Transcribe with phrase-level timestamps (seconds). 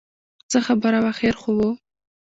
[0.49, 1.59] څه خبره وه خیر خو و.